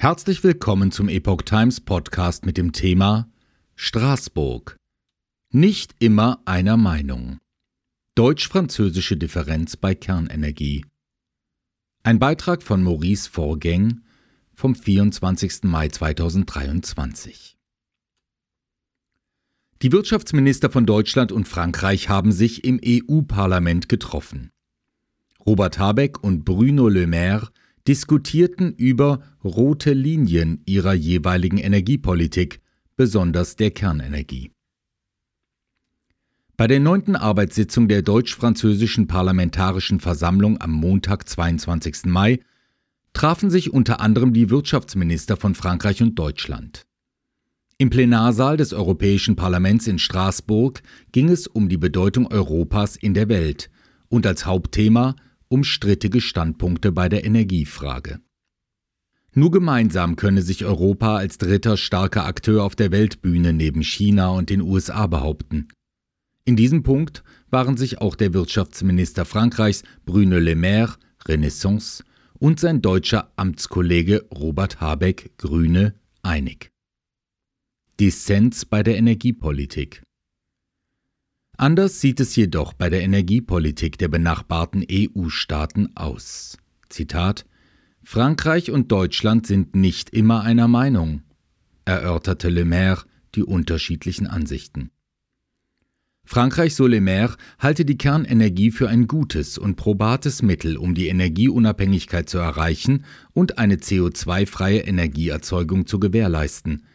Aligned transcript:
Herzlich 0.00 0.42
willkommen 0.42 0.92
zum 0.92 1.10
Epoch 1.10 1.42
Times 1.42 1.78
Podcast 1.78 2.46
mit 2.46 2.56
dem 2.56 2.72
Thema 2.72 3.30
Straßburg. 3.74 4.76
Nicht 5.52 5.94
immer 5.98 6.40
einer 6.46 6.78
Meinung. 6.78 7.36
Deutsch-französische 8.14 9.18
Differenz 9.18 9.76
bei 9.76 9.94
Kernenergie. 9.94 10.86
Ein 12.02 12.18
Beitrag 12.18 12.62
von 12.62 12.82
Maurice 12.82 13.28
Vorgäng 13.28 14.00
vom 14.54 14.74
24. 14.74 15.64
Mai 15.64 15.88
2023. 15.88 17.58
Die 19.82 19.92
Wirtschaftsminister 19.92 20.70
von 20.70 20.86
Deutschland 20.86 21.30
und 21.30 21.46
Frankreich 21.46 22.08
haben 22.08 22.32
sich 22.32 22.64
im 22.64 22.80
EU-Parlament 22.82 23.90
getroffen. 23.90 24.48
Robert 25.44 25.78
Habeck 25.78 26.24
und 26.24 26.46
Bruno 26.46 26.88
Le 26.88 27.06
Maire 27.06 27.50
diskutierten 27.86 28.72
über 28.74 29.20
rote 29.42 29.92
Linien 29.92 30.62
ihrer 30.66 30.94
jeweiligen 30.94 31.58
Energiepolitik, 31.58 32.60
besonders 32.96 33.56
der 33.56 33.70
Kernenergie. 33.70 34.52
Bei 36.56 36.66
der 36.66 36.80
neunten 36.80 37.16
Arbeitssitzung 37.16 37.88
der 37.88 38.02
deutsch-französischen 38.02 39.06
Parlamentarischen 39.06 39.98
Versammlung 39.98 40.60
am 40.60 40.72
Montag, 40.72 41.26
22. 41.26 42.04
Mai, 42.04 42.40
trafen 43.14 43.50
sich 43.50 43.72
unter 43.72 44.00
anderem 44.00 44.34
die 44.34 44.50
Wirtschaftsminister 44.50 45.38
von 45.38 45.54
Frankreich 45.54 46.02
und 46.02 46.18
Deutschland. 46.18 46.86
Im 47.78 47.88
Plenarsaal 47.88 48.58
des 48.58 48.74
Europäischen 48.74 49.36
Parlaments 49.36 49.86
in 49.86 49.98
Straßburg 49.98 50.82
ging 51.12 51.30
es 51.30 51.46
um 51.46 51.70
die 51.70 51.78
Bedeutung 51.78 52.26
Europas 52.26 52.96
in 52.96 53.14
der 53.14 53.30
Welt 53.30 53.70
und 54.10 54.26
als 54.26 54.44
Hauptthema 54.44 55.16
um 55.50 55.64
strittige 55.64 56.20
Standpunkte 56.20 56.92
bei 56.92 57.08
der 57.08 57.24
Energiefrage. 57.24 58.20
Nur 59.34 59.50
gemeinsam 59.50 60.16
könne 60.16 60.42
sich 60.42 60.64
Europa 60.64 61.16
als 61.16 61.38
dritter 61.38 61.76
starker 61.76 62.24
Akteur 62.24 62.64
auf 62.64 62.74
der 62.74 62.90
Weltbühne 62.90 63.52
neben 63.52 63.82
China 63.82 64.30
und 64.30 64.50
den 64.50 64.60
USA 64.60 65.06
behaupten. 65.06 65.68
In 66.44 66.56
diesem 66.56 66.82
Punkt 66.82 67.22
waren 67.50 67.76
sich 67.76 68.00
auch 68.00 68.16
der 68.16 68.32
Wirtschaftsminister 68.32 69.24
Frankreichs 69.24 69.82
Bruno 70.04 70.38
Le 70.38 70.56
Maire, 70.56 70.94
Renaissance, 71.26 72.02
und 72.38 72.58
sein 72.58 72.80
deutscher 72.80 73.30
Amtskollege 73.36 74.26
Robert 74.32 74.80
Habeck, 74.80 75.32
Grüne, 75.36 75.94
einig. 76.22 76.70
Dissens 78.00 78.64
bei 78.64 78.82
der 78.82 78.96
Energiepolitik. 78.96 80.02
Anders 81.60 82.00
sieht 82.00 82.20
es 82.20 82.36
jedoch 82.36 82.72
bei 82.72 82.88
der 82.88 83.02
Energiepolitik 83.02 83.98
der 83.98 84.08
benachbarten 84.08 84.82
EU-Staaten 84.90 85.94
aus. 85.94 86.56
Zitat 86.88 87.44
Frankreich 88.02 88.70
und 88.70 88.90
Deutschland 88.90 89.46
sind 89.46 89.76
nicht 89.76 90.08
immer 90.08 90.40
einer 90.40 90.68
Meinung, 90.68 91.20
erörterte 91.84 92.48
Le 92.48 92.64
Maire 92.64 93.02
die 93.34 93.42
unterschiedlichen 93.42 94.26
Ansichten. 94.26 94.88
Frankreich, 96.24 96.74
so 96.74 96.86
Le 96.86 97.02
Maire, 97.02 97.36
halte 97.58 97.84
die 97.84 97.98
Kernenergie 97.98 98.70
für 98.70 98.88
ein 98.88 99.06
gutes 99.06 99.58
und 99.58 99.76
probates 99.76 100.40
Mittel, 100.40 100.78
um 100.78 100.94
die 100.94 101.08
Energieunabhängigkeit 101.08 102.26
zu 102.26 102.38
erreichen 102.38 103.04
und 103.34 103.58
eine 103.58 103.76
CO2-freie 103.76 104.80
Energieerzeugung 104.80 105.86
zu 105.86 106.00
gewährleisten. 106.00 106.86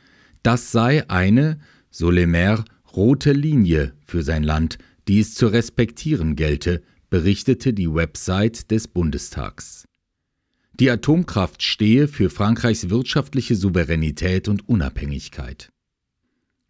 Das 0.42 0.72
sei 0.72 1.08
eine, 1.08 1.60
so 1.92 2.10
Le 2.10 2.26
Maire, 2.26 2.66
rote 2.96 3.32
Linie 3.34 3.94
für 4.06 4.24
sein 4.24 4.44
Land, 4.44 4.78
die 5.08 5.20
es 5.20 5.36
zu 5.36 5.48
respektieren 5.48 6.36
gelte, 6.36 6.84
berichtete 7.10 7.74
die 7.74 7.94
Website 7.94 8.72
des 8.72 8.88
Bundestags. 8.88 9.86
Die 10.80 10.90
Atomkraft 10.90 11.64
stehe 11.64 12.08
für 12.08 12.30
Frankreichs 12.30 12.90
wirtschaftliche 12.90 13.56
Souveränität 13.56 14.48
und 14.48 14.68
Unabhängigkeit. 14.68 15.70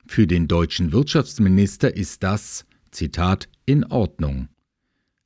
Für 0.05 0.27
den 0.27 0.47
deutschen 0.47 0.91
Wirtschaftsminister 0.91 1.95
ist 1.95 2.21
das, 2.21 2.65
Zitat, 2.91 3.49
in 3.65 3.83
Ordnung. 3.85 4.49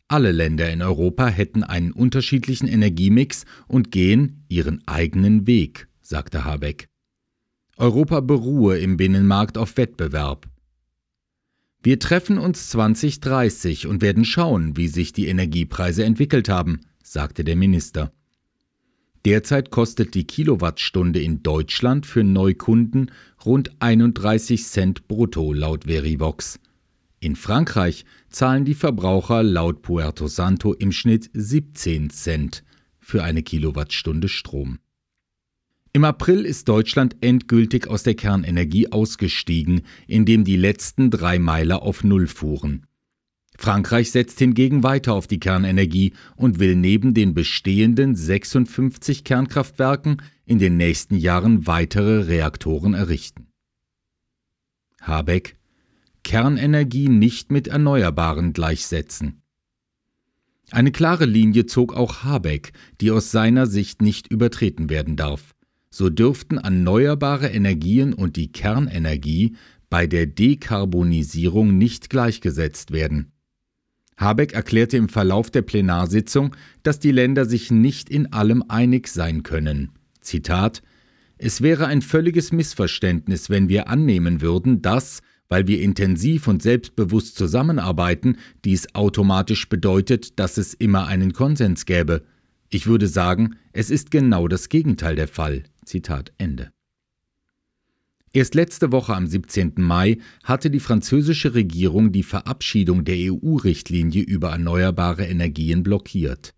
Alle 0.07 0.31
Länder 0.31 0.71
in 0.71 0.81
Europa 0.81 1.27
hätten 1.27 1.63
einen 1.63 1.91
unterschiedlichen 1.91 2.67
Energiemix 2.67 3.45
und 3.67 3.91
gehen 3.91 4.45
ihren 4.47 4.81
eigenen 4.87 5.45
Weg, 5.45 5.87
sagte 6.01 6.45
Habeck. 6.45 6.87
Europa 7.75 8.21
beruhe 8.21 8.79
im 8.79 8.97
Binnenmarkt 8.97 9.57
auf 9.57 9.77
Wettbewerb. 9.77 10.47
Wir 11.81 11.99
treffen 11.99 12.37
uns 12.37 12.69
2030 12.69 13.87
und 13.87 14.01
werden 14.01 14.25
schauen, 14.25 14.75
wie 14.75 14.89
sich 14.89 15.13
die 15.13 15.27
Energiepreise 15.27 16.03
entwickelt 16.03 16.49
haben, 16.49 16.81
sagte 17.01 17.45
der 17.45 17.55
Minister. 17.55 18.11
Derzeit 19.23 19.69
kostet 19.69 20.13
die 20.13 20.25
Kilowattstunde 20.25 21.21
in 21.21 21.41
Deutschland 21.41 22.05
für 22.05 22.23
Neukunden 22.23 23.11
rund 23.45 23.71
31 23.79 24.65
Cent 24.65 25.07
brutto 25.07 25.53
laut 25.53 25.85
Verivox. 25.85 26.59
In 27.21 27.35
Frankreich 27.35 28.05
zahlen 28.29 28.63
die 28.63 28.75
Verbraucher 28.75 29.43
laut 29.43 29.81
Puerto 29.81 30.27
Santo 30.27 30.73
im 30.73 30.91
Schnitt 30.91 31.29
17 31.33 32.09
Cent 32.09 32.63
für 32.99 33.23
eine 33.23 33.43
Kilowattstunde 33.43 34.29
Strom. 34.29 34.79
Im 35.91 36.03
April 36.03 36.45
ist 36.45 36.69
Deutschland 36.69 37.15
endgültig 37.21 37.87
aus 37.87 38.03
der 38.03 38.13
Kernenergie 38.13 38.91
ausgestiegen, 38.91 39.81
indem 40.05 40.43
die 40.43 40.55
letzten 40.55 41.09
drei 41.09 41.39
Meiler 41.39 41.81
auf 41.81 42.03
Null 42.03 42.27
fuhren. 42.27 42.85
Frankreich 43.57 44.11
setzt 44.11 44.37
hingegen 44.39 44.83
weiter 44.83 45.13
auf 45.13 45.25
die 45.25 45.39
Kernenergie 45.39 46.13
und 46.35 46.59
will 46.59 46.75
neben 46.75 47.13
den 47.13 47.33
bestehenden 47.33 48.15
56 48.15 49.23
Kernkraftwerken 49.23 50.21
in 50.45 50.59
den 50.59 50.77
nächsten 50.77 51.15
Jahren 51.15 51.65
weitere 51.65 52.21
Reaktoren 52.21 52.93
errichten. 52.93 53.47
Habeck 55.01 55.57
Kernenergie 56.23 57.09
nicht 57.09 57.51
mit 57.51 57.67
Erneuerbaren 57.67 58.53
gleichsetzen. 58.53 59.41
Eine 60.69 60.91
klare 60.91 61.25
Linie 61.25 61.65
zog 61.65 61.93
auch 61.95 62.23
Habeck, 62.23 62.73
die 63.01 63.09
aus 63.09 63.31
seiner 63.31 63.65
Sicht 63.65 64.03
nicht 64.03 64.27
übertreten 64.27 64.89
werden 64.89 65.15
darf 65.15 65.55
so 65.89 66.09
dürften 66.09 66.57
erneuerbare 66.57 67.47
Energien 67.47 68.13
und 68.13 68.35
die 68.35 68.51
Kernenergie 68.51 69.55
bei 69.89 70.05
der 70.07 70.27
Dekarbonisierung 70.27 71.77
nicht 71.77 72.09
gleichgesetzt 72.09 72.91
werden. 72.91 73.31
Habeck 74.17 74.53
erklärte 74.53 74.97
im 74.97 75.09
Verlauf 75.09 75.49
der 75.49 75.61
Plenarsitzung, 75.61 76.55
dass 76.83 76.99
die 76.99 77.11
Länder 77.11 77.45
sich 77.45 77.71
nicht 77.71 78.09
in 78.09 78.33
allem 78.33 78.63
einig 78.67 79.07
sein 79.07 79.43
können. 79.43 79.91
Zitat 80.21 80.83
Es 81.37 81.61
wäre 81.61 81.87
ein 81.87 82.01
völliges 82.01 82.51
Missverständnis, 82.51 83.49
wenn 83.49 83.69
wir 83.69 83.87
annehmen 83.87 84.41
würden, 84.41 84.81
dass, 84.81 85.21
weil 85.47 85.67
wir 85.67 85.81
intensiv 85.81 86.47
und 86.47 86.61
selbstbewusst 86.61 87.37
zusammenarbeiten, 87.37 88.37
dies 88.65 88.93
automatisch 88.93 89.69
bedeutet, 89.69 90.37
dass 90.37 90.57
es 90.57 90.73
immer 90.73 91.07
einen 91.07 91.31
Konsens 91.31 91.85
gäbe. 91.85 92.23
Ich 92.69 92.85
würde 92.85 93.07
sagen, 93.07 93.55
es 93.71 93.89
ist 93.89 94.11
genau 94.11 94.47
das 94.47 94.69
Gegenteil 94.69 95.15
der 95.15 95.29
Fall. 95.29 95.63
Zitat 95.89 96.31
Ende. 96.37 96.71
Erst 98.31 98.53
letzte 98.53 98.91
Woche 98.91 99.15
am 99.15 99.25
17. 99.25 99.73
Mai 99.77 100.19
hatte 100.43 100.69
die 100.69 100.79
französische 100.79 101.55
Regierung 101.55 102.11
die 102.11 102.21
Verabschiedung 102.21 103.03
der 103.03 103.15
EU-Richtlinie 103.17 104.21
über 104.21 104.51
erneuerbare 104.51 105.25
Energien 105.25 105.81
blockiert. 105.81 106.53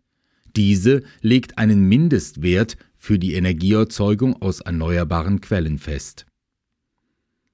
Diese 0.57 1.01
legt 1.21 1.57
einen 1.57 1.87
Mindestwert 1.87 2.75
für 2.97 3.17
die 3.17 3.35
Energieerzeugung 3.35 4.41
aus 4.41 4.59
erneuerbaren 4.59 5.39
Quellen 5.39 5.79
fest. 5.79 6.25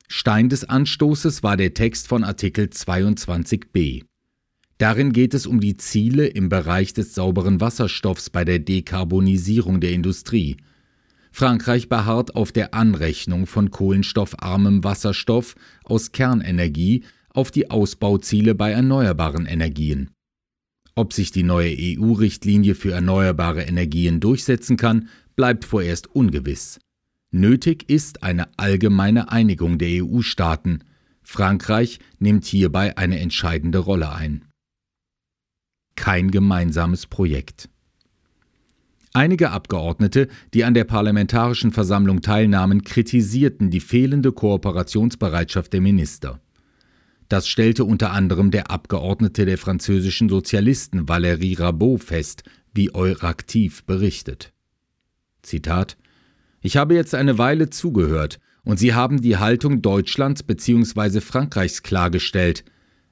Stein 0.07 0.49
des 0.49 0.63
Anstoßes 0.63 1.43
war 1.43 1.57
der 1.57 1.75
Text 1.75 2.07
von 2.07 2.23
Artikel 2.23 2.65
22b. 2.65 4.03
Darin 4.79 5.13
geht 5.13 5.35
es 5.35 5.45
um 5.45 5.59
die 5.59 5.77
Ziele 5.77 6.25
im 6.25 6.49
Bereich 6.49 6.93
des 6.93 7.13
sauberen 7.13 7.61
Wasserstoffs 7.61 8.31
bei 8.31 8.43
der 8.45 8.57
Dekarbonisierung 8.57 9.79
der 9.79 9.91
Industrie– 9.91 10.57
Frankreich 11.37 11.87
beharrt 11.87 12.35
auf 12.35 12.51
der 12.51 12.73
Anrechnung 12.73 13.45
von 13.45 13.69
kohlenstoffarmem 13.69 14.83
Wasserstoff 14.83 15.53
aus 15.83 16.11
Kernenergie 16.11 17.03
auf 17.29 17.51
die 17.51 17.69
Ausbauziele 17.69 18.55
bei 18.55 18.71
erneuerbaren 18.71 19.45
Energien. 19.45 20.09
Ob 20.95 21.13
sich 21.13 21.29
die 21.31 21.43
neue 21.43 21.75
EU-Richtlinie 21.77 22.73
für 22.73 22.91
erneuerbare 22.91 23.61
Energien 23.61 24.19
durchsetzen 24.19 24.77
kann, 24.77 25.09
bleibt 25.35 25.63
vorerst 25.63 26.07
ungewiss. 26.07 26.79
Nötig 27.29 27.87
ist 27.87 28.23
eine 28.23 28.49
allgemeine 28.57 29.31
Einigung 29.31 29.77
der 29.77 30.03
EU-Staaten. 30.03 30.85
Frankreich 31.21 31.99
nimmt 32.17 32.45
hierbei 32.45 32.97
eine 32.97 33.19
entscheidende 33.19 33.77
Rolle 33.77 34.11
ein. 34.11 34.45
Kein 35.95 36.31
gemeinsames 36.31 37.05
Projekt. 37.05 37.69
Einige 39.17 39.49
Abgeordnete, 39.49 40.27
die 40.53 40.63
an 40.63 40.75
der 40.75 40.83
Parlamentarischen 40.83 41.71
Versammlung 41.71 42.21
teilnahmen, 42.21 42.83
kritisierten 42.83 43.71
die 43.71 43.79
fehlende 43.79 44.31
Kooperationsbereitschaft 44.31 45.73
der 45.73 45.81
Minister. 45.81 46.39
Das 47.27 47.47
stellte 47.47 47.83
unter 47.83 48.11
anderem 48.11 48.51
der 48.51 48.69
Abgeordnete 48.69 49.47
der 49.47 49.57
französischen 49.57 50.29
Sozialisten 50.29 51.07
Valérie 51.07 51.59
Rabault 51.59 52.03
fest, 52.03 52.43
wie 52.75 52.93
Euraktiv 52.93 53.85
berichtet. 53.85 54.53
Zitat 55.41 55.97
Ich 56.61 56.77
habe 56.77 56.93
jetzt 56.93 57.15
eine 57.15 57.39
Weile 57.39 57.71
zugehört, 57.71 58.37
und 58.63 58.77
Sie 58.77 58.93
haben 58.93 59.19
die 59.19 59.37
Haltung 59.37 59.81
Deutschlands 59.81 60.43
bzw. 60.43 61.21
Frankreichs 61.21 61.81
klargestellt, 61.81 62.65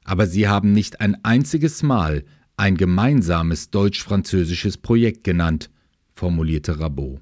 aber 0.04 0.28
Sie 0.28 0.48
haben 0.48 0.72
nicht 0.72 1.02
ein 1.02 1.18
einziges 1.26 1.82
Mal 1.82 2.26
ein 2.58 2.78
gemeinsames 2.78 3.72
deutsch-französisches 3.72 4.78
Projekt 4.78 5.24
genannt, 5.24 5.72
formulierte 6.16 6.80
Rabot. 6.80 7.22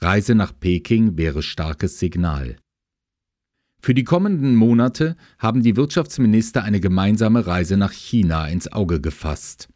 Reise 0.00 0.34
nach 0.34 0.52
Peking 0.58 1.18
wäre 1.18 1.42
starkes 1.42 1.98
Signal. 1.98 2.56
Für 3.82 3.94
die 3.94 4.04
kommenden 4.04 4.54
Monate 4.54 5.16
haben 5.38 5.62
die 5.62 5.76
Wirtschaftsminister 5.76 6.62
eine 6.62 6.80
gemeinsame 6.80 7.46
Reise 7.46 7.76
nach 7.76 7.92
China 7.92 8.46
ins 8.46 8.70
Auge 8.70 9.00
gefasst. 9.00 9.68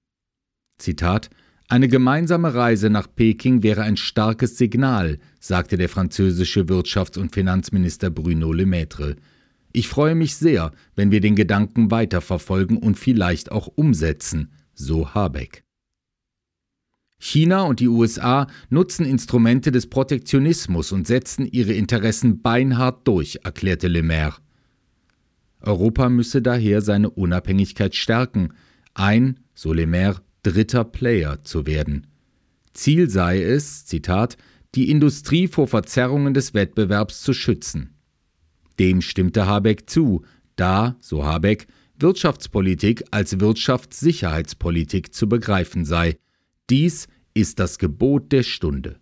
Zitat 0.79 1.31
Eine 1.69 1.89
gemeinsame 1.89 2.55
Reise 2.55 2.91
nach 2.91 3.09
Peking 3.15 3.63
wäre 3.63 3.83
ein 3.83 3.97
starkes 3.97 4.57
Signal, 4.57 5.19
sagte 5.41 5.77
der 5.77 5.89
französische 5.89 6.63
Wirtschafts- 6.69 7.19
und 7.19 7.35
Finanzminister 7.35 8.11
Bruno 8.11 8.53
Le 8.53 8.65
Maître. 8.65 9.17
Ich 9.73 9.89
freue 9.89 10.15
mich 10.15 10.37
sehr, 10.37 10.73
wenn 10.95 11.11
wir 11.11 11.21
den 11.21 11.35
Gedanken 11.35 11.91
weiterverfolgen 11.91 12.77
und 12.77 12.99
vielleicht 12.99 13.51
auch 13.51 13.67
umsetzen, 13.67 14.53
so 14.75 15.15
Habeck. 15.15 15.65
China 17.27 17.63
und 17.63 17.81
die 17.81 17.89
USA 17.89 18.49
nutzen 18.69 19.07
Instrumente 19.07 19.73
des 19.73 19.87
Protektionismus 19.87 20.93
und 20.93 21.07
setzen 21.07 21.47
ihre 21.47 21.73
Interessen 21.73 22.43
beinhart 22.43 23.09
durch, 23.09 23.39
erklärte 23.45 23.89
Le 23.89 24.03
Maire. 24.03 24.35
Europa 25.63 26.11
müsse 26.11 26.43
daher 26.43 26.83
seine 26.83 27.09
Unabhängigkeit 27.09 27.95
stärken, 27.95 28.53
ein, 28.93 29.41
so 29.55 29.73
Le 29.73 29.87
Maire, 29.87 30.21
dritter 30.43 30.85
Player 30.85 31.43
zu 31.43 31.67
werden. 31.67 32.07
Ziel 32.75 33.09
sei 33.09 33.43
es, 33.43 33.87
Zitat, 33.87 34.37
die 34.75 34.91
Industrie 34.91 35.49
vor 35.49 35.67
Verzerrungen 35.67 36.35
des 36.35 36.53
Wettbewerbs 36.53 37.23
zu 37.23 37.33
schützen. 37.33 37.95
Dem 38.79 39.01
stimmte 39.01 39.47
Habeck 39.47 39.89
zu, 39.89 40.27
da, 40.57 40.97
so 41.01 41.25
Habeck, 41.25 41.69
Wirtschaftspolitik 41.99 43.03
als 43.13 43.41
Wirtschaftssicherheitspolitik 43.41 45.15
zu 45.15 45.27
begreifen 45.27 45.87
sei. 45.87 46.19
Dies 46.69 47.09
ist 47.35 47.59
das 47.59 47.79
Gebot 47.79 48.31
der 48.31 48.45
Stunde. 48.45 49.01